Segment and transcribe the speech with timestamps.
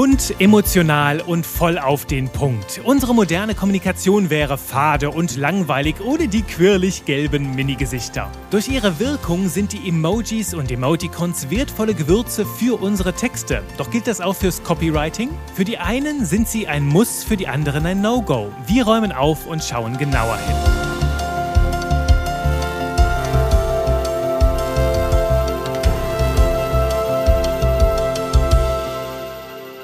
[0.00, 2.80] Bunt, emotional und voll auf den Punkt.
[2.84, 8.32] Unsere moderne Kommunikation wäre fade und langweilig ohne die quirlig gelben Minigesichter.
[8.50, 13.62] Durch ihre Wirkung sind die Emojis und Emoticons wertvolle Gewürze für unsere Texte.
[13.76, 15.28] Doch gilt das auch fürs Copywriting?
[15.54, 18.50] Für die einen sind sie ein Muss, für die anderen ein No-Go.
[18.66, 20.89] Wir räumen auf und schauen genauer hin.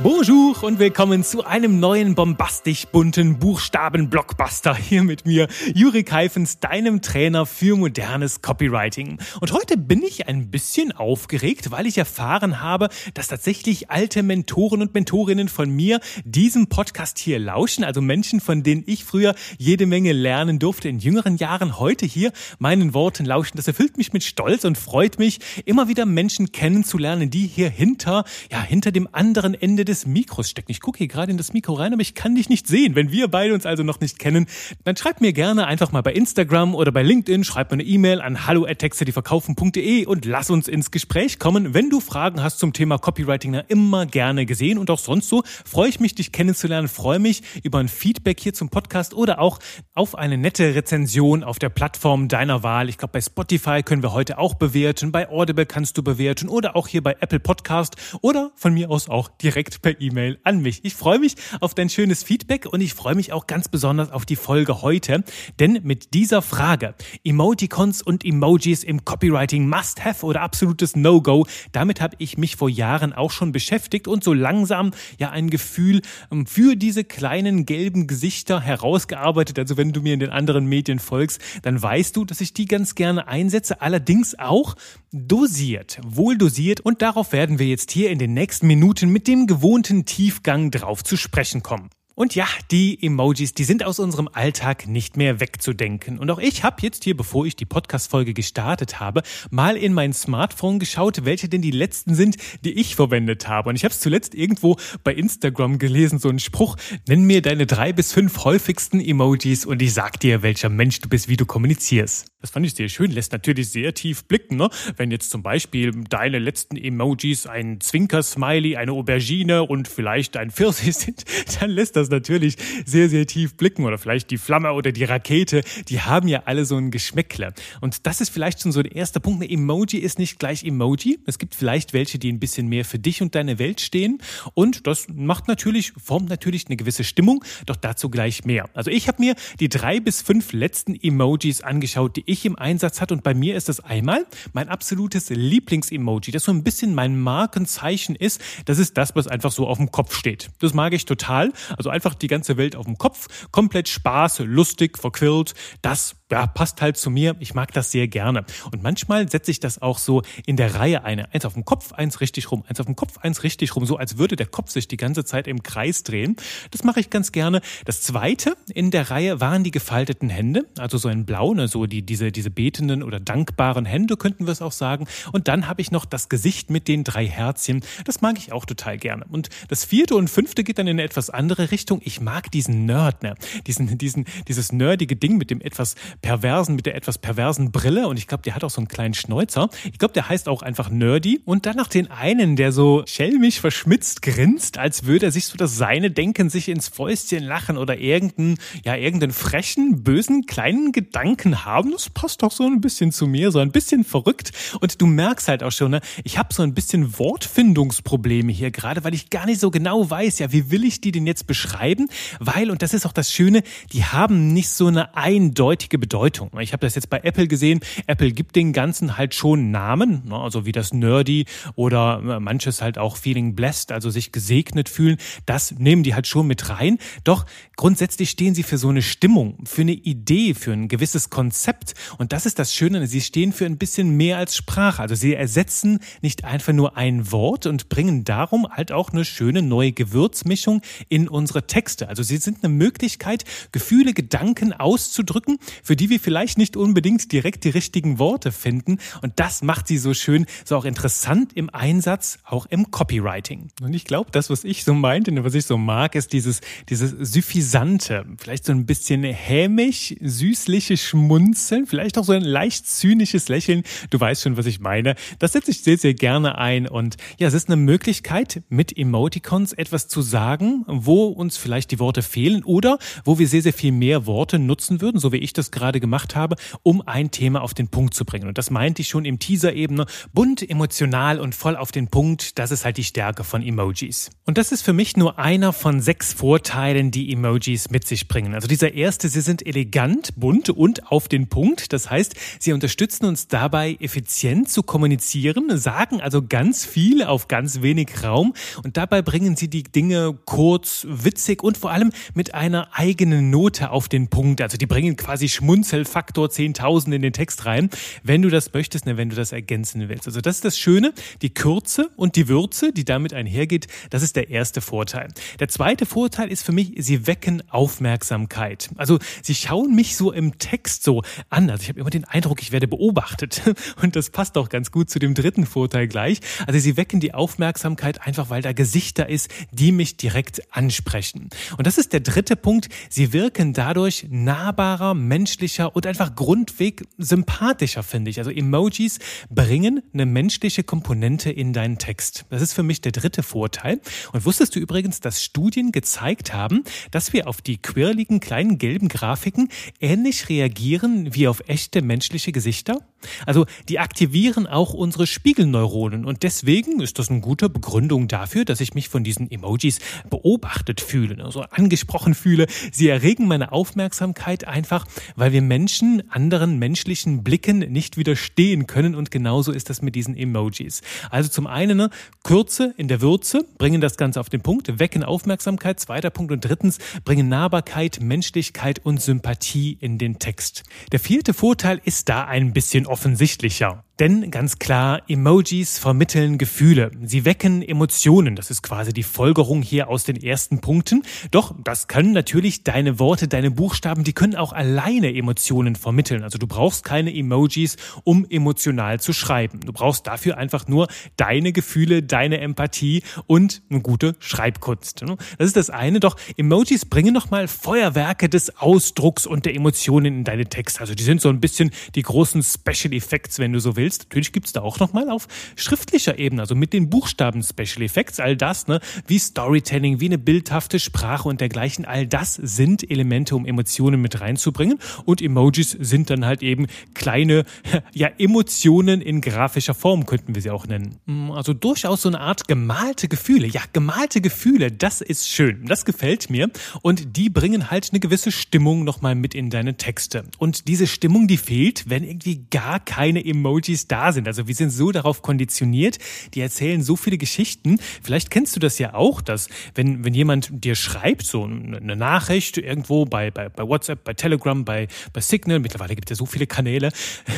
[0.08, 7.02] Bonjour und willkommen zu einem neuen bombastisch bunten Buchstaben-Blockbuster hier mit mir, Juri Keifens, deinem
[7.02, 9.18] Trainer für modernes Copywriting.
[9.40, 14.80] Und heute bin ich ein bisschen aufgeregt, weil ich erfahren habe, dass tatsächlich alte Mentoren
[14.80, 19.86] und Mentorinnen von mir diesem Podcast hier lauschen, also Menschen, von denen ich früher jede
[19.86, 23.56] Menge lernen durfte in jüngeren Jahren, heute hier meinen Worten lauschen.
[23.56, 28.22] Das erfüllt mich mit Stolz und freut mich, immer wieder Menschen kennenzulernen, die hier hinter,
[28.52, 30.70] ja, hinter dem anderen Ende des des Mikros stecken.
[30.70, 32.94] Ich gucke hier gerade in das Mikro rein, aber ich kann dich nicht sehen.
[32.94, 34.46] Wenn wir beide uns also noch nicht kennen,
[34.84, 38.20] dann schreib mir gerne einfach mal bei Instagram oder bei LinkedIn, schreib mir eine E-Mail
[38.20, 41.72] an hallo@textedieverkaufen.de und lass uns ins Gespräch kommen.
[41.72, 45.42] Wenn du Fragen hast zum Thema Copywriting, na, immer gerne gesehen und auch sonst so,
[45.64, 49.58] freue ich mich, dich kennenzulernen, freue mich über ein Feedback hier zum Podcast oder auch
[49.94, 52.88] auf eine nette Rezension auf der Plattform deiner Wahl.
[52.88, 56.76] Ich glaube, bei Spotify können wir heute auch bewerten, bei Audible kannst du bewerten oder
[56.76, 60.80] auch hier bei Apple Podcast oder von mir aus auch direkt per E-Mail an mich.
[60.82, 64.26] Ich freue mich auf dein schönes Feedback und ich freue mich auch ganz besonders auf
[64.26, 65.22] die Folge heute,
[65.60, 72.16] denn mit dieser Frage, Emoticons und Emojis im Copywriting Must-Have oder absolutes No-Go, damit habe
[72.18, 76.74] ich mich vor Jahren auch schon beschäftigt und so langsam ja ein Gefühl ähm, für
[76.74, 79.56] diese kleinen gelben Gesichter herausgearbeitet.
[79.56, 82.64] Also wenn du mir in den anderen Medien folgst, dann weißt du, dass ich die
[82.64, 84.74] ganz gerne einsetze, allerdings auch
[85.12, 89.46] dosiert, wohl dosiert und darauf werden wir jetzt hier in den nächsten Minuten mit dem
[89.46, 91.90] gewohnten gewohnten Tiefgang drauf zu sprechen kommen.
[92.14, 96.20] Und ja, die Emojis, die sind aus unserem Alltag nicht mehr wegzudenken.
[96.20, 100.12] Und auch ich habe jetzt hier, bevor ich die Podcast-Folge gestartet habe, mal in mein
[100.12, 103.70] Smartphone geschaut, welche denn die letzten sind, die ich verwendet habe.
[103.70, 106.76] Und ich habe es zuletzt irgendwo bei Instagram gelesen, so einen Spruch,
[107.08, 111.08] nenn mir deine drei bis fünf häufigsten Emojis und ich sag dir, welcher Mensch du
[111.08, 112.28] bist, wie du kommunizierst.
[112.42, 114.56] Das fand ich sehr schön, lässt natürlich sehr tief blicken.
[114.56, 114.68] Ne?
[114.98, 120.94] Wenn jetzt zum Beispiel deine letzten Emojis ein Zwinker-Smiley, eine Aubergine und vielleicht ein Pfirsich
[120.96, 121.24] sind,
[121.58, 123.84] dann lässt das natürlich sehr, sehr tief blicken.
[123.86, 127.54] Oder vielleicht die Flamme oder die Rakete, die haben ja alle so ein Geschmäckle.
[127.80, 129.42] Und das ist vielleicht schon so der erste Punkt.
[129.42, 131.18] Eine Emoji ist nicht gleich Emoji.
[131.24, 134.18] Es gibt vielleicht welche, die ein bisschen mehr für dich und deine Welt stehen.
[134.52, 138.68] Und das macht natürlich, formt natürlich eine gewisse Stimmung, doch dazu gleich mehr.
[138.74, 143.00] Also ich habe mir die drei bis fünf letzten Emojis angeschaut, die ich im Einsatz
[143.00, 143.14] hatte.
[143.14, 148.16] Und bei mir ist das einmal mein absolutes Lieblings-Emoji, das so ein bisschen mein Markenzeichen
[148.16, 148.40] ist.
[148.64, 150.50] Das ist das, was einfach so auf dem Kopf steht.
[150.58, 151.52] Das mag ich total.
[151.76, 155.54] Also einfach die ganze Welt auf dem Kopf, komplett Spaß, lustig, verquillt.
[155.82, 157.36] Das ja, passt halt zu mir.
[157.38, 158.44] Ich mag das sehr gerne.
[158.72, 161.32] Und manchmal setze ich das auch so in der Reihe eine.
[161.32, 163.96] Eins auf dem Kopf, eins richtig rum, eins auf dem Kopf, eins richtig rum, so
[163.96, 166.36] als würde der Kopf sich die ganze Zeit im Kreis drehen.
[166.72, 167.60] Das mache ich ganz gerne.
[167.84, 171.86] Das zweite in der Reihe waren die gefalteten Hände, also so in Blau, ne, so
[171.86, 175.06] die, diese, diese betenden oder dankbaren Hände, könnten wir es auch sagen.
[175.30, 177.82] Und dann habe ich noch das Gesicht mit den drei Herzchen.
[178.04, 179.24] Das mag ich auch total gerne.
[179.28, 182.00] Und das vierte und fünfte geht dann in eine etwas andere Richtung.
[182.02, 183.36] Ich mag diesen Nerd, ne?
[183.68, 188.18] diesen, diesen, dieses nerdige Ding mit dem etwas perversen, mit der etwas perversen Brille und
[188.18, 189.68] ich glaube, der hat auch so einen kleinen Schnäuzer.
[189.84, 191.40] Ich glaube, der heißt auch einfach Nerdy.
[191.44, 195.56] Und dann noch den einen, der so schelmisch verschmitzt grinst, als würde er sich so
[195.56, 201.64] das Seine denken, sich ins Fäustchen lachen oder irgendeinen, ja, irgendeinen frechen, bösen, kleinen Gedanken
[201.64, 201.92] haben.
[201.92, 204.52] Das passt doch so ein bisschen zu mir, so ein bisschen verrückt.
[204.80, 209.04] Und du merkst halt auch schon, ne, ich habe so ein bisschen Wortfindungsprobleme hier gerade,
[209.04, 212.08] weil ich gar nicht so genau weiß, ja, wie will ich die denn jetzt beschreiben?
[212.40, 213.62] Weil, und das ist auch das Schöne,
[213.92, 216.52] die haben nicht so eine eindeutige Bedeutung.
[216.60, 217.80] Ich habe das jetzt bei Apple gesehen.
[218.06, 222.80] Apple gibt den Ganzen halt schon Namen, ne, also wie das Nerdy oder äh, manches
[222.80, 225.16] halt auch Feeling Blessed, also sich gesegnet fühlen.
[225.46, 226.98] Das nehmen die halt schon mit rein.
[227.24, 227.44] Doch
[227.74, 231.94] grundsätzlich stehen sie für so eine Stimmung, für eine Idee, für ein gewisses Konzept.
[232.18, 235.02] Und das ist das Schöne, sie stehen für ein bisschen mehr als Sprache.
[235.02, 239.60] Also sie ersetzen nicht einfach nur ein Wort und bringen darum halt auch eine schöne
[239.60, 242.08] neue Gewürzmischung in unsere Texte.
[242.08, 247.32] Also sie sind eine Möglichkeit, Gefühle, Gedanken auszudrücken, für für die wir vielleicht nicht unbedingt
[247.32, 248.98] direkt die richtigen Worte finden.
[249.22, 253.68] Und das macht sie so schön, so auch interessant im Einsatz, auch im Copywriting.
[253.80, 256.60] Und ich glaube, das, was ich so meinte und was ich so mag, ist dieses,
[256.90, 263.48] dieses Suffisante, vielleicht so ein bisschen hämisch, süßliche Schmunzeln, vielleicht auch so ein leicht zynisches
[263.48, 263.82] Lächeln.
[264.10, 265.14] Du weißt schon, was ich meine.
[265.38, 266.86] Das setze ich sehr, sehr gerne ein.
[266.86, 271.98] Und ja, es ist eine Möglichkeit, mit Emoticons etwas zu sagen, wo uns vielleicht die
[271.98, 275.54] Worte fehlen oder wo wir sehr, sehr viel mehr Worte nutzen würden, so wie ich
[275.54, 278.48] das gerade gemacht habe, um ein Thema auf den Punkt zu bringen.
[278.48, 280.06] Und das meinte ich schon im Teaser-Ebene.
[280.32, 282.58] Bunt, emotional und voll auf den Punkt.
[282.58, 284.30] Das ist halt die Stärke von Emojis.
[284.44, 288.54] Und das ist für mich nur einer von sechs Vorteilen, die Emojis mit sich bringen.
[288.54, 291.92] Also dieser erste, sie sind elegant, bunt und auf den Punkt.
[291.92, 297.82] Das heißt, sie unterstützen uns dabei, effizient zu kommunizieren, sagen also ganz viel auf ganz
[297.82, 302.88] wenig Raum und dabei bringen sie die Dinge kurz, witzig und vor allem mit einer
[302.92, 304.60] eigenen Note auf den Punkt.
[304.60, 307.90] Also die bringen quasi Schmunzelfaktor 10.000 in den Text rein,
[308.22, 310.26] wenn du das möchtest, ne, wenn du das ergänzen willst.
[310.26, 311.12] Also das ist das Schöne,
[311.42, 315.28] die Kürze und die Würze, die damit einhergeht, das ist der erste Vorteil.
[315.60, 318.88] Der zweite Vorteil ist für mich, sie wecken Aufmerksamkeit.
[318.96, 321.68] Also sie schauen mich so im Text so an.
[321.68, 323.60] Also ich habe immer den Eindruck, ich werde beobachtet.
[324.02, 326.40] Und das passt auch ganz gut zu dem dritten Vorteil gleich.
[326.66, 331.50] Also sie wecken die Aufmerksamkeit einfach, weil da Gesichter ist, die mich direkt ansprechen.
[331.76, 332.88] Und das ist der dritte Punkt.
[333.10, 338.38] Sie wirken dadurch nahbarer, menschlicher und einfach grundweg sympathischer, finde ich.
[338.38, 339.18] Also Emojis
[339.50, 342.46] bringen eine menschliche Komponente in deinen Text.
[342.50, 344.00] Das ist für mich der dritte Vorteil.
[344.32, 349.08] Und wusstest du übrigens, dass Studien gezeigt haben, dass wir auf die quirligen kleinen gelben
[349.08, 349.68] Grafiken
[350.00, 353.00] ähnlich reagieren wie auf echte menschliche Gesichter?
[353.44, 358.80] Also die aktivieren auch unsere Spiegelneuronen und deswegen ist das eine gute Begründung dafür, dass
[358.80, 359.98] ich mich von diesen Emojis
[360.30, 362.66] beobachtet fühle, also angesprochen fühle.
[362.92, 369.30] Sie erregen meine Aufmerksamkeit einfach, weil wir Menschen anderen menschlichen Blicken nicht widerstehen können und
[369.30, 371.02] genauso ist das mit diesen Emojis.
[371.30, 372.10] Also zum einen ne,
[372.42, 376.60] Kürze in der Würze, bringen das Ganze auf den Punkt, wecken Aufmerksamkeit, zweiter Punkt und
[376.60, 380.84] drittens bringen Nahbarkeit, Menschlichkeit und Sympathie in den Text.
[381.12, 384.05] Der vierte Vorteil ist da ein bisschen offensichtlicher.
[384.18, 387.10] Denn ganz klar, Emojis vermitteln Gefühle.
[387.22, 388.56] Sie wecken Emotionen.
[388.56, 391.22] Das ist quasi die Folgerung hier aus den ersten Punkten.
[391.50, 396.44] Doch das können natürlich deine Worte, deine Buchstaben, die können auch alleine Emotionen vermitteln.
[396.44, 399.80] Also du brauchst keine Emojis, um emotional zu schreiben.
[399.80, 405.24] Du brauchst dafür einfach nur deine Gefühle, deine Empathie und eine gute Schreibkunst.
[405.58, 406.20] Das ist das eine.
[406.20, 411.00] Doch Emojis bringen nochmal Feuerwerke des Ausdrucks und der Emotionen in deine Texte.
[411.00, 414.22] Also die sind so ein bisschen die großen Special Effects, wenn du so willst willst.
[414.22, 418.56] Natürlich gibt's da auch nochmal auf schriftlicher Ebene, also mit den Buchstaben Special Effects, all
[418.56, 423.66] das, ne, wie Storytelling, wie eine bildhafte Sprache und dergleichen, all das sind Elemente, um
[423.66, 424.98] Emotionen mit reinzubringen.
[425.24, 427.64] Und Emojis sind dann halt eben kleine,
[428.14, 431.18] ja, Emotionen in grafischer Form, könnten wir sie auch nennen.
[431.26, 433.66] Hm, also durchaus so eine Art gemalte Gefühle.
[433.66, 435.86] Ja, gemalte Gefühle, das ist schön.
[435.86, 436.70] Das gefällt mir.
[437.02, 440.44] Und die bringen halt eine gewisse Stimmung nochmal mit in deine Texte.
[440.58, 444.46] Und diese Stimmung, die fehlt, wenn irgendwie gar keine Emojis Emojis da sind.
[444.46, 446.18] Also wir sind so darauf konditioniert,
[446.54, 447.98] die erzählen so viele Geschichten.
[448.22, 452.78] Vielleicht kennst du das ja auch, dass wenn, wenn jemand dir schreibt, so eine Nachricht
[452.78, 456.46] irgendwo bei, bei, bei WhatsApp, bei Telegram, bei, bei Signal, mittlerweile gibt es ja so
[456.46, 457.10] viele Kanäle,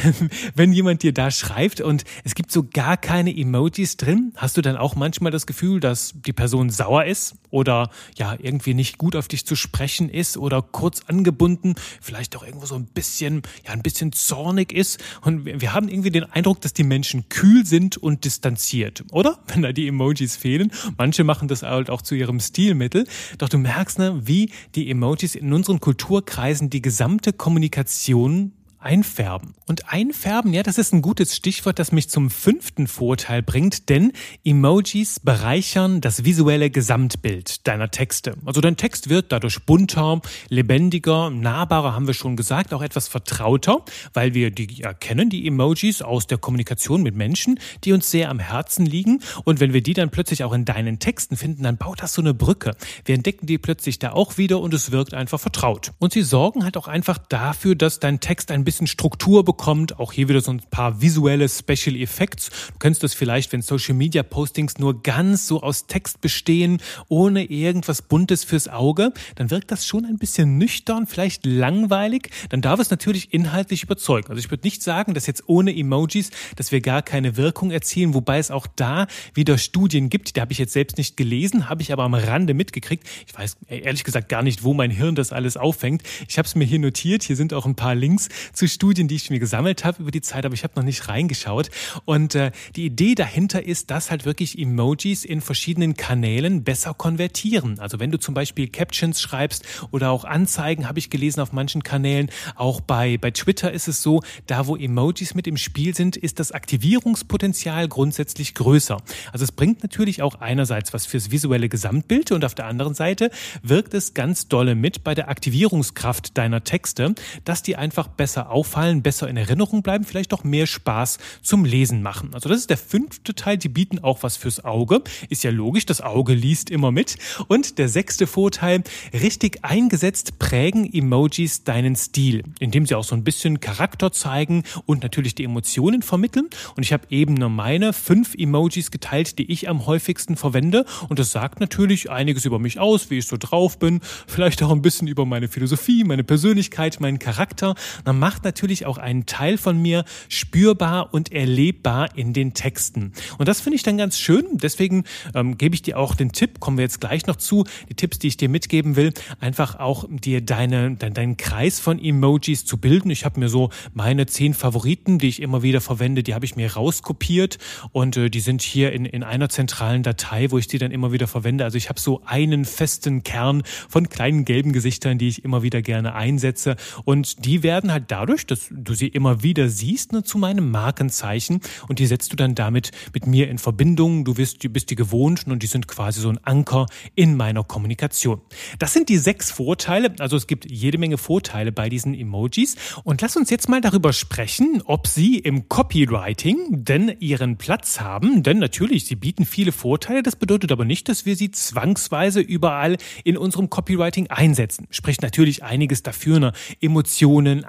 [0.55, 4.63] wenn jemand dir da schreibt und es gibt so gar keine Emojis drin, hast du
[4.63, 9.17] dann auch manchmal das Gefühl, dass die Person sauer ist oder ja irgendwie nicht gut
[9.17, 13.73] auf dich zu sprechen ist oder kurz angebunden, vielleicht auch irgendwo so ein bisschen, ja,
[13.73, 17.97] ein bisschen zornig ist und wir haben irgendwie den Eindruck, dass die Menschen kühl sind
[17.97, 19.39] und distanziert, oder?
[19.47, 20.73] Wenn da die Emojis fehlen.
[20.97, 23.07] Manche machen das halt auch zu ihrem Stilmittel.
[23.39, 29.55] Doch du merkst, ne, wie die Emojis in unseren Kulturkreisen die gesamte Kommunikation einfärben.
[29.67, 34.13] Und einfärben, ja, das ist ein gutes Stichwort, das mich zum fünften Vorteil bringt, denn
[34.45, 38.37] Emojis bereichern das visuelle Gesamtbild deiner Texte.
[38.45, 43.85] Also dein Text wird dadurch bunter, lebendiger, nahbarer, haben wir schon gesagt, auch etwas vertrauter,
[44.15, 48.39] weil wir die erkennen, die Emojis aus der Kommunikation mit Menschen, die uns sehr am
[48.39, 49.23] Herzen liegen.
[49.45, 52.23] Und wenn wir die dann plötzlich auch in deinen Texten finden, dann baut das so
[52.23, 52.77] eine Brücke.
[53.05, 55.93] Wir entdecken die plötzlich da auch wieder und es wirkt einfach vertraut.
[55.99, 59.99] Und sie sorgen halt auch einfach dafür, dass dein Text ein bisschen Struktur bekommt.
[59.99, 62.51] Auch hier wieder so ein paar visuelle Special Effects.
[62.75, 67.45] Du kennst das vielleicht, wenn Social Media Postings nur ganz so aus Text bestehen, ohne
[67.45, 72.29] irgendwas Buntes fürs Auge, dann wirkt das schon ein bisschen nüchtern, vielleicht langweilig.
[72.51, 74.29] Dann darf es natürlich inhaltlich überzeugen.
[74.29, 78.13] Also ich würde nicht sagen, dass jetzt ohne Emojis, dass wir gar keine Wirkung erzielen,
[78.13, 81.81] wobei es auch da wieder Studien gibt, die habe ich jetzt selbst nicht gelesen, habe
[81.81, 83.09] ich aber am Rande mitgekriegt.
[83.27, 86.03] Ich weiß ehrlich gesagt gar nicht, wo mein Hirn das alles auffängt.
[86.29, 87.23] Ich habe es mir hier notiert.
[87.23, 90.21] Hier sind auch ein paar Links zu Studien, die ich mir gesammelt habe über die
[90.21, 91.71] Zeit, aber ich habe noch nicht reingeschaut.
[92.05, 97.79] Und äh, die Idee dahinter ist, dass halt wirklich Emojis in verschiedenen Kanälen besser konvertieren.
[97.79, 101.85] Also wenn du zum Beispiel Captions schreibst oder auch Anzeigen, habe ich gelesen auf manchen
[101.85, 102.31] Kanälen.
[102.57, 106.41] Auch bei, bei Twitter ist es so, da wo Emojis mit im Spiel sind, ist
[106.41, 108.97] das Aktivierungspotenzial grundsätzlich größer.
[109.33, 113.31] Also es bringt natürlich auch einerseits was fürs visuelle Gesamtbild und auf der anderen Seite
[113.63, 119.03] wirkt es ganz dolle mit bei der Aktivierungskraft deiner Texte, dass die einfach besser auffallen,
[119.03, 122.31] besser in Erinnerung bleiben, vielleicht auch mehr Spaß zum Lesen machen.
[122.35, 123.59] Also das ist der fünfte Teil.
[123.59, 125.03] Die bieten auch was fürs Auge.
[125.29, 127.17] Ist ja logisch, das Auge liest immer mit.
[127.49, 133.25] Und der sechste Vorteil, richtig eingesetzt prägen Emojis deinen Stil, indem sie auch so ein
[133.25, 136.49] bisschen Charakter zeigen und natürlich die Emotionen vermitteln.
[136.77, 140.85] Und ich habe eben nur meine fünf Emojis geteilt, die ich am häufigsten verwende.
[141.09, 144.71] Und das sagt natürlich einiges über mich aus, wie ich so drauf bin, vielleicht auch
[144.71, 147.75] ein bisschen über meine Philosophie, meine Persönlichkeit, meinen Charakter.
[148.05, 153.13] Man macht natürlich auch einen Teil von mir spürbar und erlebbar in den Texten.
[153.39, 154.47] Und das finde ich dann ganz schön.
[154.53, 155.05] Deswegen
[155.35, 158.19] ähm, gebe ich dir auch den Tipp, kommen wir jetzt gleich noch zu, die Tipps,
[158.19, 162.79] die ich dir mitgeben will, einfach auch dir deine, dein, deinen Kreis von Emojis zu
[162.79, 163.11] bilden.
[163.11, 166.57] Ich habe mir so meine zehn Favoriten, die ich immer wieder verwende, die habe ich
[166.57, 167.59] mir rauskopiert
[167.93, 171.13] und äh, die sind hier in, in einer zentralen Datei, wo ich die dann immer
[171.13, 171.65] wieder verwende.
[171.65, 175.83] Also ich habe so einen festen Kern von kleinen gelben Gesichtern, die ich immer wieder
[175.83, 180.39] gerne einsetze und die werden halt dadurch, dass du sie immer wieder siehst, ne, zu
[180.39, 184.25] meinem Markenzeichen und die setzt du dann damit mit mir in Verbindung.
[184.25, 188.41] Du bist, bist die gewohnt und die sind quasi so ein Anker in meiner Kommunikation.
[188.79, 190.15] Das sind die sechs Vorteile.
[190.19, 192.77] Also es gibt jede Menge Vorteile bei diesen Emojis.
[193.05, 198.43] Und lass uns jetzt mal darüber sprechen, ob sie im Copywriting denn ihren Platz haben.
[198.43, 200.23] Denn natürlich, sie bieten viele Vorteile.
[200.23, 204.87] Das bedeutet aber nicht, dass wir sie zwangsweise überall in unserem Copywriting einsetzen.
[204.91, 206.41] Spricht natürlich einiges dafür.
[206.41, 206.53] Ne?
[206.81, 207.65] Emotionen,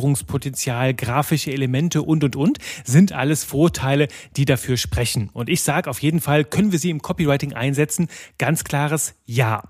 [0.00, 5.28] Aktivierungspotenzial, grafische Elemente und, und, und sind alles Vorteile, die dafür sprechen.
[5.32, 8.08] Und ich sage auf jeden Fall, können wir sie im Copywriting einsetzen?
[8.38, 9.62] Ganz klares Ja.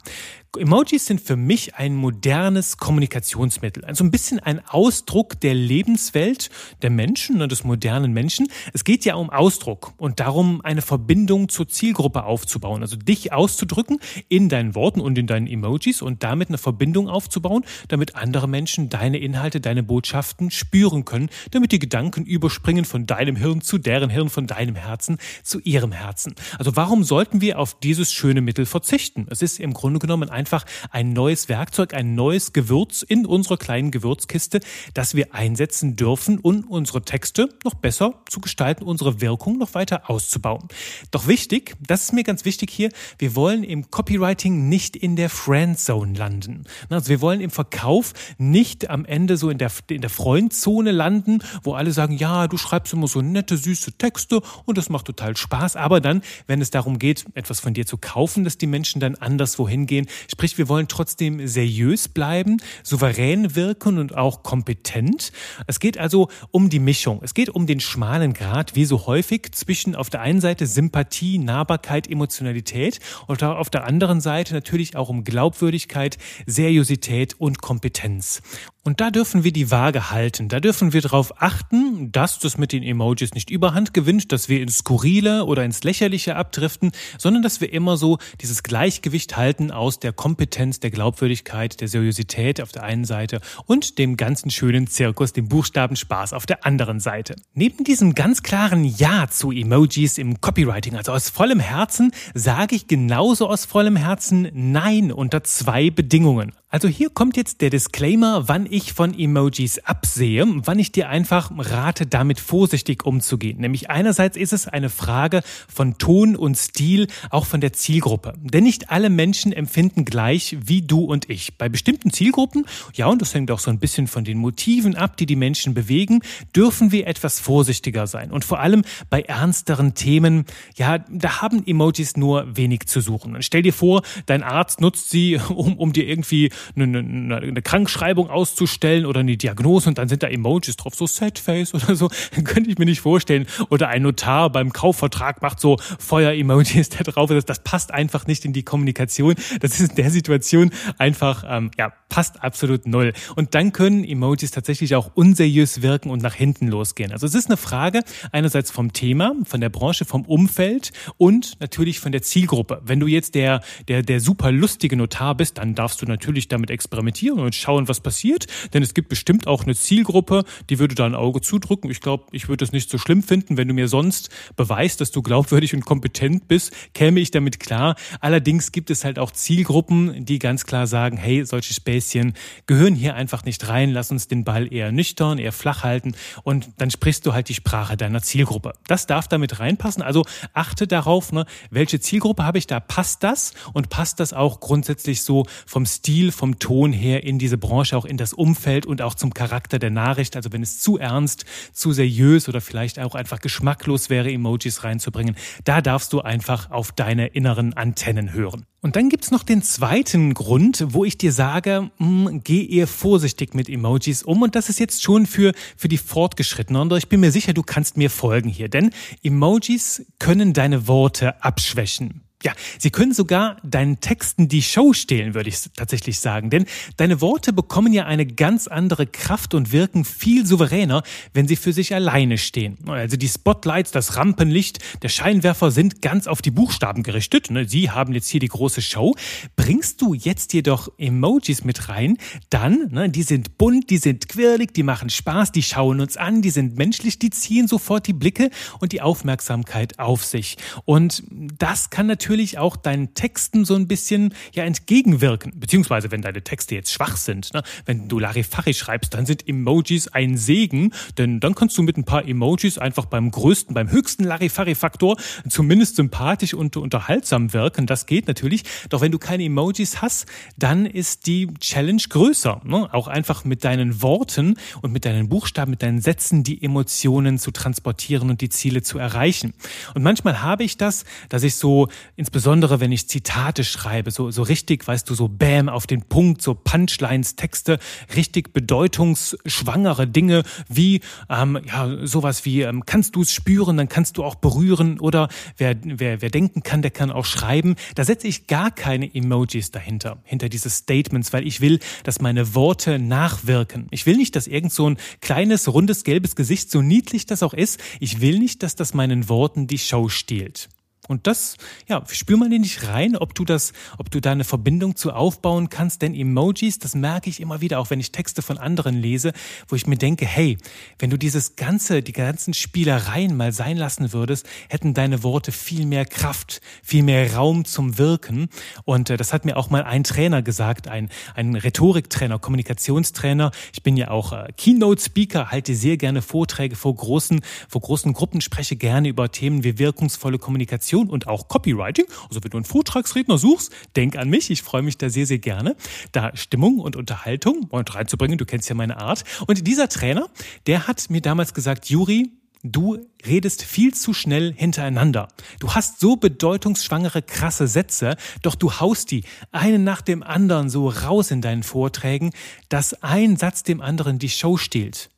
[0.58, 6.50] Emojis sind für mich ein modernes Kommunikationsmittel, also ein bisschen ein Ausdruck der Lebenswelt
[6.82, 8.48] der Menschen, ne, des modernen Menschen.
[8.72, 14.00] Es geht ja um Ausdruck und darum, eine Verbindung zur Zielgruppe aufzubauen, also dich auszudrücken
[14.28, 18.88] in deinen Worten und in deinen Emojis und damit eine Verbindung aufzubauen, damit andere Menschen
[18.88, 24.10] deine Inhalte, deine Botschaften spüren können, damit die Gedanken überspringen von deinem Hirn zu deren
[24.10, 26.34] Hirn, von deinem Herzen zu ihrem Herzen.
[26.58, 29.28] Also warum sollten wir auf dieses schöne Mittel verzichten?
[29.30, 33.58] Es ist im Grunde genommen ein einfach ein neues Werkzeug, ein neues Gewürz in unserer
[33.58, 34.60] kleinen Gewürzkiste,
[34.94, 40.08] das wir einsetzen dürfen, um unsere Texte noch besser zu gestalten, unsere Wirkung noch weiter
[40.08, 40.68] auszubauen.
[41.10, 45.28] Doch wichtig, das ist mir ganz wichtig hier, wir wollen im Copywriting nicht in der
[45.28, 46.64] Friendzone landen.
[46.88, 51.42] Also wir wollen im Verkauf nicht am Ende so in der, in der Freundzone landen,
[51.62, 55.36] wo alle sagen, ja, du schreibst immer so nette, süße Texte und das macht total
[55.36, 55.76] Spaß.
[55.76, 59.16] Aber dann, wenn es darum geht, etwas von dir zu kaufen, dass die Menschen dann
[59.16, 65.32] anderswo hingehen, Sprich, wir wollen trotzdem seriös bleiben, souverän wirken und auch kompetent.
[65.66, 67.20] Es geht also um die Mischung.
[67.22, 71.38] Es geht um den schmalen Grad, wie so häufig, zwischen auf der einen Seite Sympathie,
[71.38, 78.40] Nahbarkeit, Emotionalität und auf der anderen Seite natürlich auch um Glaubwürdigkeit, Seriosität und Kompetenz.
[78.82, 80.48] Und da dürfen wir die Waage halten.
[80.48, 84.62] Da dürfen wir darauf achten, dass das mit den Emojis nicht überhand gewinnt, dass wir
[84.62, 89.98] ins Skurrile oder ins Lächerliche abdriften, sondern dass wir immer so dieses Gleichgewicht halten aus
[89.98, 95.34] der Kompetenz, der Glaubwürdigkeit, der Seriosität auf der einen Seite und dem ganzen schönen Zirkus,
[95.34, 97.36] dem Buchstabenspaß auf der anderen Seite.
[97.52, 102.86] Neben diesem ganz klaren Ja zu Emojis im Copywriting, also aus vollem Herzen, sage ich
[102.86, 106.52] genauso aus vollem Herzen Nein unter zwei Bedingungen.
[106.72, 111.50] Also hier kommt jetzt der Disclaimer, wann ich von Emojis absehe, wann ich dir einfach
[111.58, 113.58] rate, damit vorsichtig umzugehen.
[113.58, 118.34] Nämlich einerseits ist es eine Frage von Ton und Stil, auch von der Zielgruppe.
[118.40, 121.58] Denn nicht alle Menschen empfinden gleich wie du und ich.
[121.58, 125.16] Bei bestimmten Zielgruppen, ja, und das hängt auch so ein bisschen von den Motiven ab,
[125.16, 126.20] die die Menschen bewegen,
[126.54, 128.30] dürfen wir etwas vorsichtiger sein.
[128.30, 130.44] Und vor allem bei ernsteren Themen,
[130.76, 133.34] ja, da haben Emojis nur wenig zu suchen.
[133.34, 137.62] Und stell dir vor, dein Arzt nutzt sie, um, um dir irgendwie eine, eine, eine
[137.62, 142.10] Krankschreibung auszustellen oder eine Diagnose und dann sind da Emojis drauf, so Setface oder so,
[142.44, 143.46] könnte ich mir nicht vorstellen.
[143.68, 147.30] Oder ein Notar beim Kaufvertrag macht so Feuer-Emojis da drauf.
[147.30, 149.34] Das, das passt einfach nicht in die Kommunikation.
[149.60, 153.12] Das ist in der Situation einfach, ähm, ja, passt absolut null.
[153.36, 157.12] Und dann können Emojis tatsächlich auch unseriös wirken und nach hinten losgehen.
[157.12, 158.02] Also es ist eine Frage
[158.32, 162.82] einerseits vom Thema, von der Branche, vom Umfeld und natürlich von der Zielgruppe.
[162.84, 166.70] Wenn du jetzt der, der, der super lustige Notar bist, dann darfst du natürlich damit
[166.70, 168.46] experimentieren und schauen, was passiert.
[168.72, 171.90] Denn es gibt bestimmt auch eine Zielgruppe, die würde da ein Auge zudrücken.
[171.90, 175.10] Ich glaube, ich würde es nicht so schlimm finden, wenn du mir sonst beweist, dass
[175.10, 177.96] du glaubwürdig und kompetent bist, käme ich damit klar.
[178.20, 182.34] Allerdings gibt es halt auch Zielgruppen, die ganz klar sagen, hey, solche Späßchen
[182.66, 186.70] gehören hier einfach nicht rein, lass uns den Ball eher nüchtern, eher flach halten und
[186.78, 188.72] dann sprichst du halt die Sprache deiner Zielgruppe.
[188.86, 190.02] Das darf damit reinpassen.
[190.02, 194.60] Also achte darauf, ne, welche Zielgruppe habe ich da, passt das und passt das auch
[194.60, 199.02] grundsätzlich so vom Stil, vom Ton her in diese Branche, auch in das Umfeld und
[199.02, 200.36] auch zum Charakter der Nachricht.
[200.36, 201.44] Also wenn es zu ernst,
[201.74, 206.92] zu seriös oder vielleicht auch einfach geschmacklos wäre, Emojis reinzubringen, da darfst du einfach auf
[206.92, 208.64] deine inneren Antennen hören.
[208.80, 212.86] Und dann gibt's noch den zweiten Grund, wo ich dir sage, mh, hm, geh eher
[212.86, 214.40] vorsichtig mit Emojis um.
[214.40, 216.90] Und das ist jetzt schon für, für die Fortgeschrittenen.
[216.90, 218.70] Und ich bin mir sicher, du kannst mir folgen hier.
[218.70, 218.92] Denn
[219.22, 222.22] Emojis können deine Worte abschwächen.
[222.42, 226.48] Ja, sie können sogar deinen Texten die Show stehlen, würde ich tatsächlich sagen.
[226.48, 226.64] Denn
[226.96, 231.02] deine Worte bekommen ja eine ganz andere Kraft und wirken viel souveräner,
[231.34, 232.78] wenn sie für sich alleine stehen.
[232.88, 237.50] Also die Spotlights, das Rampenlicht, der Scheinwerfer sind ganz auf die Buchstaben gerichtet.
[237.50, 237.68] Ne?
[237.68, 239.14] Sie haben jetzt hier die große Show.
[239.56, 242.16] Bringst du jetzt jedoch Emojis mit rein,
[242.48, 246.40] dann, ne, die sind bunt, die sind quirlig, die machen Spaß, die schauen uns an,
[246.40, 250.56] die sind menschlich, die ziehen sofort die Blicke und die Aufmerksamkeit auf sich.
[250.86, 251.22] Und
[251.58, 255.58] das kann natürlich natürlich auch deinen Texten so ein bisschen ja entgegenwirken.
[255.58, 257.64] Beziehungsweise, wenn deine Texte jetzt schwach sind, ne?
[257.86, 262.04] wenn du Larifari schreibst, dann sind Emojis ein Segen, denn dann kannst du mit ein
[262.04, 265.16] paar Emojis einfach beim größten, beim höchsten Larifari-Faktor
[265.48, 267.86] zumindest sympathisch und unterhaltsam wirken.
[267.86, 268.62] Das geht natürlich.
[268.90, 272.60] Doch wenn du keine Emojis hast, dann ist die Challenge größer.
[272.62, 272.94] Ne?
[272.94, 277.50] Auch einfach mit deinen Worten und mit deinen Buchstaben, mit deinen Sätzen die Emotionen zu
[277.50, 279.52] transportieren und die Ziele zu erreichen.
[279.94, 281.88] Und manchmal habe ich das, dass ich so
[282.20, 286.42] insbesondere wenn ich Zitate schreibe, so, so richtig, weißt du, so Bäm auf den Punkt,
[286.42, 287.78] so Punchlines, Texte,
[288.14, 291.00] richtig bedeutungsschwangere Dinge wie
[291.30, 295.28] ähm, ja sowas wie ähm, kannst du es spüren, dann kannst du auch berühren oder
[295.56, 297.74] wer, wer, wer denken kann, der kann auch schreiben.
[297.94, 302.54] Da setze ich gar keine Emojis dahinter, hinter diese Statements, weil ich will, dass meine
[302.54, 303.86] Worte nachwirken.
[303.92, 307.54] Ich will nicht, dass irgend so ein kleines, rundes, gelbes Gesicht, so niedlich das auch
[307.54, 310.68] ist, ich will nicht, dass das meinen Worten die Show stiehlt.
[311.10, 311.56] Und das,
[311.88, 315.68] ja, spür mal nicht rein, ob du das, ob du da eine Verbindung zu aufbauen
[315.68, 319.32] kannst, denn Emojis, das merke ich immer wieder, auch wenn ich Texte von anderen lese,
[319.66, 320.56] wo ich mir denke, hey,
[321.00, 325.84] wenn du dieses ganze, die ganzen Spielereien mal sein lassen würdest, hätten deine Worte viel
[325.84, 328.48] mehr Kraft, viel mehr Raum zum Wirken.
[328.84, 333.50] Und äh, das hat mir auch mal ein Trainer gesagt, ein, ein Rhetoriktrainer, Kommunikationstrainer.
[333.72, 338.40] Ich bin ja auch äh, Keynote-Speaker, halte sehr gerne Vorträge vor großen, vor großen Gruppen,
[338.40, 342.06] spreche gerne über Themen wie wirkungsvolle Kommunikation Kommunikation und auch Copywriting.
[342.28, 344.50] Also wenn du einen Vortragsredner suchst, denk an mich.
[344.50, 345.76] Ich freue mich da sehr, sehr gerne,
[346.12, 348.38] da Stimmung und Unterhaltung reinzubringen.
[348.38, 349.24] Du kennst ja meine Art.
[349.46, 350.28] Und dieser Trainer,
[350.66, 352.30] der hat mir damals gesagt, Juri,
[352.62, 355.28] Du redest viel zu schnell hintereinander.
[355.60, 360.90] Du hast so bedeutungsschwangere, krasse Sätze, doch du haust die einen nach dem anderen so
[360.90, 362.32] raus in deinen Vorträgen,
[362.68, 365.08] dass ein Satz dem anderen die Show stiehlt.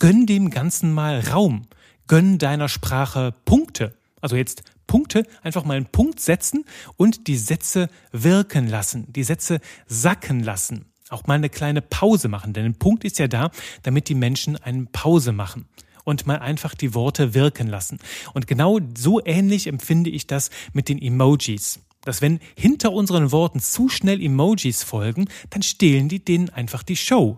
[0.00, 1.68] Gönn dem Ganzen mal Raum.
[2.08, 3.94] Gönn deiner Sprache Punkte.
[4.20, 6.64] Also jetzt Punkte, einfach mal einen Punkt setzen
[6.96, 10.86] und die Sätze wirken lassen, die Sätze sacken lassen.
[11.08, 13.50] Auch mal eine kleine Pause machen, denn ein Punkt ist ja da,
[13.82, 15.66] damit die Menschen eine Pause machen
[16.04, 17.98] und mal einfach die Worte wirken lassen.
[18.34, 21.80] Und genau so ähnlich empfinde ich das mit den Emojis.
[22.04, 26.96] Dass wenn hinter unseren Worten zu schnell Emojis folgen, dann stehlen die denen einfach die
[26.96, 27.36] Show.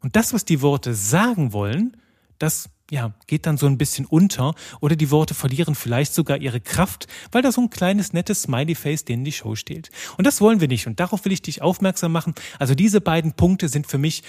[0.00, 1.96] Und das, was die Worte sagen wollen,
[2.38, 6.60] das ja, geht dann so ein bisschen unter oder die Worte verlieren vielleicht sogar ihre
[6.60, 9.90] Kraft, weil da so ein kleines nettes Smiley-Face denen die Show steht.
[10.18, 12.34] Und das wollen wir nicht und darauf will ich dich aufmerksam machen.
[12.58, 14.24] Also diese beiden Punkte sind für mich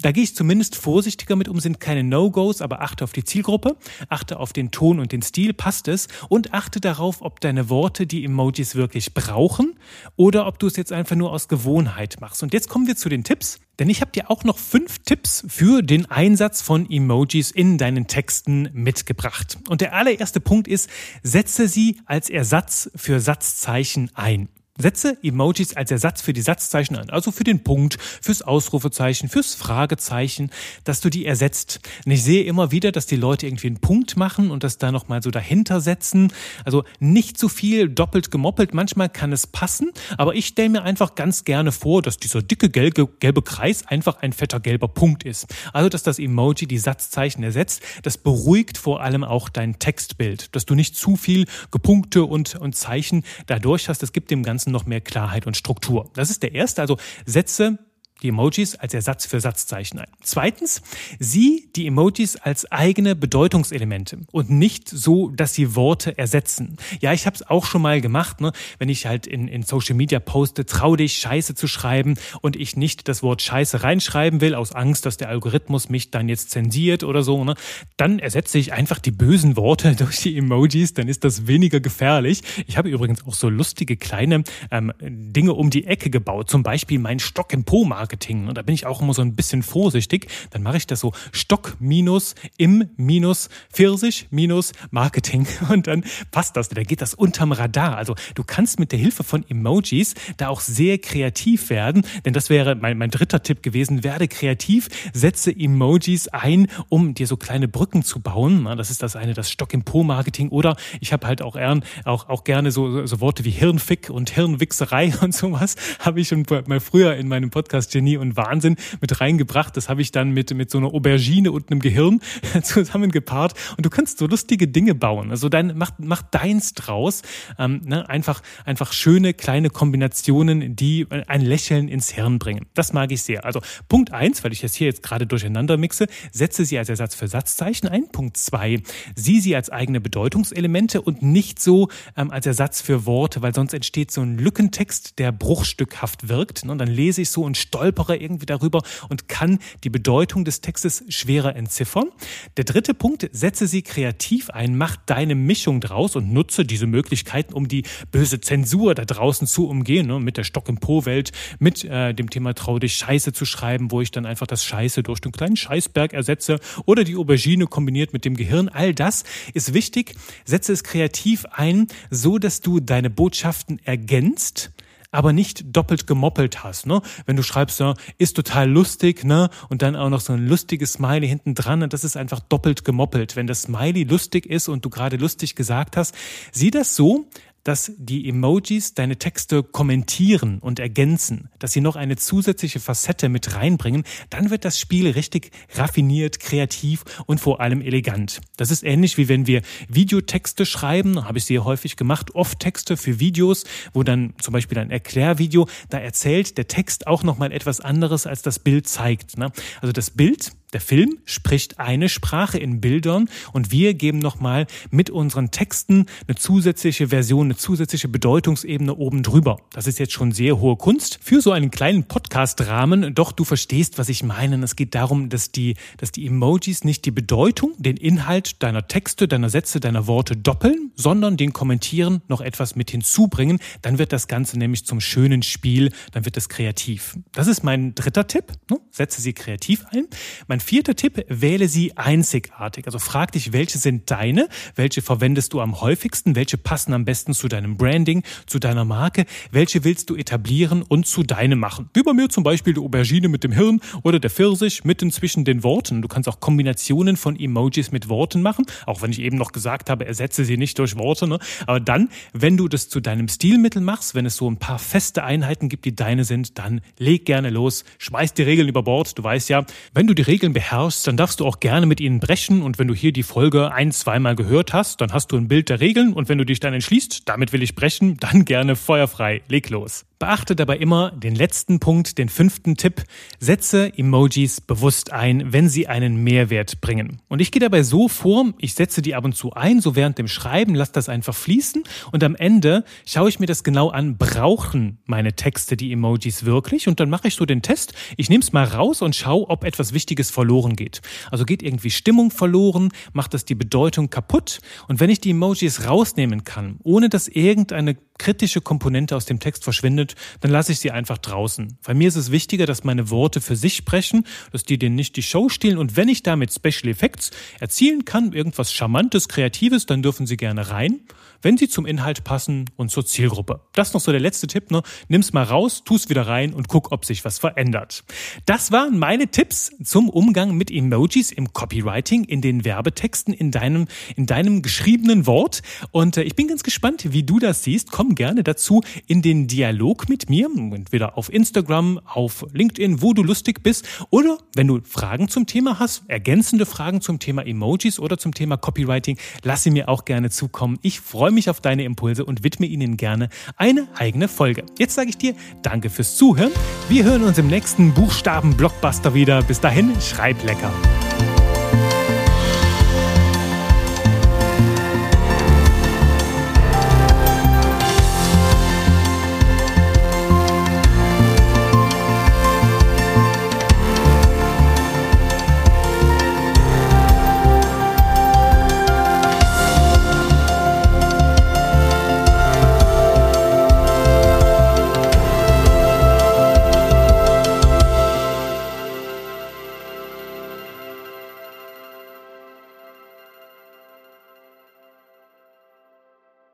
[0.00, 3.76] da gehe ich zumindest vorsichtiger mit um, sind keine No-Gos, aber achte auf die Zielgruppe,
[4.08, 8.06] achte auf den Ton und den Stil, passt es und achte darauf, ob deine Worte
[8.06, 9.78] die Emojis wirklich brauchen
[10.16, 12.42] oder ob du es jetzt einfach nur aus Gewohnheit machst.
[12.42, 15.44] Und jetzt kommen wir zu den Tipps, denn ich habe dir auch noch fünf Tipps
[15.46, 19.58] für den Einsatz von Emojis in deinen Texten mitgebracht.
[19.68, 20.90] Und der allererste Punkt ist,
[21.22, 24.48] setze sie als Ersatz für Satzzeichen ein.
[24.76, 29.54] Setze Emojis als Ersatz für die Satzzeichen ein, also für den Punkt, fürs Ausrufezeichen, fürs
[29.54, 30.50] Fragezeichen,
[30.82, 31.78] dass du die ersetzt.
[32.04, 34.90] Und ich sehe immer wieder, dass die Leute irgendwie einen Punkt machen und das da
[34.90, 36.32] nochmal so dahinter setzen.
[36.64, 38.74] Also nicht zu viel doppelt gemoppelt.
[38.74, 42.68] Manchmal kann es passen, aber ich stelle mir einfach ganz gerne vor, dass dieser dicke
[42.68, 45.46] gelbe, gelbe Kreis einfach ein fetter gelber Punkt ist.
[45.72, 47.80] Also, dass das Emoji die Satzzeichen ersetzt.
[48.02, 52.74] Das beruhigt vor allem auch dein Textbild, dass du nicht zu viel Gepunkte und, und
[52.74, 54.02] Zeichen dadurch hast.
[54.02, 56.10] Das gibt dem Ganzen Ganzen noch mehr Klarheit und Struktur.
[56.14, 56.96] Das ist der erste, also
[57.26, 57.78] Sätze
[58.22, 60.08] die Emojis als Ersatz für Satzzeichen ein.
[60.22, 60.82] Zweitens,
[61.18, 66.76] sieh die Emojis als eigene Bedeutungselemente und nicht so, dass sie Worte ersetzen.
[67.00, 68.52] Ja, ich habe es auch schon mal gemacht, ne?
[68.78, 72.76] wenn ich halt in, in Social Media poste, trau dich, Scheiße zu schreiben und ich
[72.76, 77.02] nicht das Wort Scheiße reinschreiben will, aus Angst, dass der Algorithmus mich dann jetzt zensiert
[77.02, 77.56] oder so, ne?
[77.96, 82.42] dann ersetze ich einfach die bösen Worte durch die Emojis, dann ist das weniger gefährlich.
[82.66, 86.98] Ich habe übrigens auch so lustige kleine ähm, Dinge um die Ecke gebaut, zum Beispiel
[86.98, 88.48] mein Stock im Po-Markt Marketing.
[88.48, 90.26] Und da bin ich auch immer so ein bisschen vorsichtig.
[90.50, 95.46] Dann mache ich das so Stock minus im minus Pfirsich minus Marketing.
[95.70, 96.68] Und dann passt das.
[96.68, 97.96] Da geht das unterm Radar.
[97.96, 102.06] Also du kannst mit der Hilfe von Emojis da auch sehr kreativ werden.
[102.26, 104.04] Denn das wäre mein, mein dritter Tipp gewesen.
[104.04, 108.64] Werde kreativ, setze Emojis ein, um dir so kleine Brücken zu bauen.
[108.76, 110.50] Das ist das eine, das Stock im Po-Marketing.
[110.50, 114.28] Oder ich habe halt auch, gern, auch, auch gerne so, so Worte wie Hirnfick und
[114.28, 115.76] Hirnwichserei und sowas.
[116.00, 119.76] Habe ich schon mal früher in meinem Podcast Genie und Wahnsinn mit reingebracht.
[119.76, 122.20] Das habe ich dann mit, mit so einer Aubergine und einem Gehirn
[122.62, 123.54] zusammengepaart.
[123.76, 125.30] Und du kannst so lustige Dinge bauen.
[125.30, 127.22] Also dein, mach, mach deins draus.
[127.56, 128.08] Ähm, ne?
[128.08, 132.66] einfach, einfach schöne kleine Kombinationen, die ein Lächeln ins Hirn bringen.
[132.74, 133.44] Das mag ich sehr.
[133.44, 137.14] Also Punkt eins, weil ich das hier jetzt gerade durcheinander mixe, setze sie als Ersatz
[137.14, 138.08] für Satzzeichen ein.
[138.08, 138.82] Punkt zwei,
[139.14, 143.72] sieh sie als eigene Bedeutungselemente und nicht so ähm, als Ersatz für Worte, weil sonst
[143.72, 146.64] entsteht so ein Lückentext, der bruchstückhaft wirkt.
[146.64, 146.72] Ne?
[146.72, 150.62] Und dann lese ich so und stolper stolpere irgendwie darüber und kann die Bedeutung des
[150.62, 152.08] Textes schwerer entziffern.
[152.56, 157.52] Der dritte Punkt, setze sie kreativ ein, mach deine Mischung draus und nutze diese Möglichkeiten,
[157.52, 161.84] um die böse Zensur da draußen zu umgehen, ne, mit der Stock im Po-Welt, mit
[161.84, 165.20] äh, dem Thema Trau dich Scheiße zu schreiben, wo ich dann einfach das Scheiße durch
[165.20, 168.70] den kleinen Scheißberg ersetze oder die Aubergine kombiniert mit dem Gehirn.
[168.70, 170.14] All das ist wichtig.
[170.46, 174.70] Setze es kreativ ein, so dass du deine Botschaften ergänzt
[175.14, 176.86] aber nicht doppelt gemoppelt hast.
[176.86, 177.00] Ne?
[177.24, 179.48] Wenn du schreibst, ja, ist total lustig, ne?
[179.68, 183.36] Und dann auch noch so ein lustiges Smiley hinten dran, das ist einfach doppelt gemoppelt.
[183.36, 186.14] Wenn das Smiley lustig ist und du gerade lustig gesagt hast,
[186.52, 187.26] sieh das so,
[187.64, 193.54] dass die Emojis deine Texte kommentieren und ergänzen, dass sie noch eine zusätzliche Facette mit
[193.54, 198.40] reinbringen, dann wird das Spiel richtig raffiniert, kreativ und vor allem elegant.
[198.56, 202.96] Das ist ähnlich wie wenn wir Videotexte schreiben, habe ich sehr häufig gemacht, oft Texte
[202.96, 207.80] für Videos, wo dann zum Beispiel ein Erklärvideo, da erzählt der Text auch nochmal etwas
[207.80, 209.38] anderes, als das Bild zeigt.
[209.38, 209.50] Ne?
[209.80, 215.08] Also das Bild der Film spricht eine Sprache in Bildern und wir geben nochmal mit
[215.08, 219.58] unseren Texten eine zusätzliche Version, eine zusätzliche Bedeutungsebene oben drüber.
[219.72, 223.14] Das ist jetzt schon sehr hohe Kunst für so einen kleinen Podcast-Rahmen.
[223.14, 224.62] Doch du verstehst, was ich meine.
[224.64, 229.28] Es geht darum, dass die, dass die Emojis nicht die Bedeutung, den Inhalt deiner Texte,
[229.28, 233.60] deiner Sätze, deiner Worte doppeln, sondern den Kommentieren noch etwas mit hinzubringen.
[233.82, 237.16] Dann wird das Ganze nämlich zum schönen Spiel, dann wird es kreativ.
[237.30, 238.52] Das ist mein dritter Tipp.
[238.70, 238.80] Ne?
[238.90, 240.08] Setze sie kreativ ein.
[240.48, 242.86] Mein vierter Tipp, wähle sie einzigartig.
[242.86, 247.34] Also frag dich, welche sind deine, welche verwendest du am häufigsten, welche passen am besten
[247.34, 251.90] zu deinem Branding, zu deiner Marke, welche willst du etablieren und zu deinem machen.
[251.94, 255.44] Wie bei mir zum Beispiel die Aubergine mit dem Hirn oder der Pfirsich mitten zwischen
[255.44, 256.02] den Worten.
[256.02, 259.90] Du kannst auch Kombinationen von Emojis mit Worten machen, auch wenn ich eben noch gesagt
[259.90, 261.28] habe, ersetze sie nicht durch Worte.
[261.28, 261.38] Ne?
[261.66, 265.24] Aber dann, wenn du das zu deinem Stilmittel machst, wenn es so ein paar feste
[265.24, 269.18] Einheiten gibt, die deine sind, dann leg gerne los, schmeiß die Regeln über Bord.
[269.18, 272.20] Du weißt ja, wenn du die Regeln beherrschst, dann darfst du auch gerne mit ihnen
[272.20, 272.62] brechen.
[272.62, 275.68] Und wenn du hier die Folge ein, zweimal gehört hast, dann hast du ein Bild
[275.68, 276.12] der Regeln.
[276.12, 279.42] Und wenn du dich dann entschließt, damit will ich brechen, dann gerne feuerfrei.
[279.48, 280.04] Leg los.
[280.24, 283.02] Beachte dabei immer den letzten Punkt, den fünften Tipp.
[283.40, 287.20] Setze Emojis bewusst ein, wenn sie einen Mehrwert bringen.
[287.28, 290.16] Und ich gehe dabei so vor, ich setze die ab und zu ein, so während
[290.16, 294.16] dem Schreiben, lass das einfach fließen und am Ende schaue ich mir das genau an,
[294.16, 296.88] brauchen meine Texte die Emojis wirklich?
[296.88, 297.92] Und dann mache ich so den Test.
[298.16, 301.02] Ich nehme es mal raus und schaue, ob etwas Wichtiges verloren geht.
[301.30, 304.60] Also geht irgendwie Stimmung verloren, macht das die Bedeutung kaputt.
[304.88, 309.64] Und wenn ich die Emojis rausnehmen kann, ohne dass irgendeine kritische Komponente aus dem Text
[309.64, 311.78] verschwindet, dann lasse ich sie einfach draußen.
[311.84, 315.16] Bei mir ist es wichtiger, dass meine Worte für sich sprechen, dass die denen nicht
[315.16, 320.02] die Show stehlen und wenn ich damit Special Effects erzielen kann, irgendwas Charmantes, Kreatives, dann
[320.02, 321.00] dürfen sie gerne rein
[321.44, 323.60] wenn sie zum Inhalt passen und zur Zielgruppe.
[323.72, 324.82] Das ist noch so der letzte Tipp, ne?
[325.08, 328.04] Nimm's mal raus, tu's wieder rein und guck, ob sich was verändert.
[328.46, 333.86] Das waren meine Tipps zum Umgang mit Emojis im Copywriting, in den Werbetexten, in deinem,
[334.16, 335.62] in deinem geschriebenen Wort.
[335.90, 337.92] Und äh, ich bin ganz gespannt, wie du das siehst.
[337.92, 343.22] Komm gerne dazu in den Dialog mit mir, entweder auf Instagram, auf LinkedIn, wo du
[343.22, 348.16] lustig bist, oder wenn du Fragen zum Thema hast, ergänzende Fragen zum Thema Emojis oder
[348.16, 350.78] zum Thema Copywriting, lass sie mir auch gerne zukommen.
[350.82, 354.64] Ich freue mich auf deine Impulse und widme ihnen gerne eine eigene Folge.
[354.78, 356.52] Jetzt sage ich dir Danke fürs Zuhören.
[356.88, 359.42] Wir hören uns im nächsten Buchstaben-Blockbuster wieder.
[359.42, 360.72] Bis dahin, schreib lecker.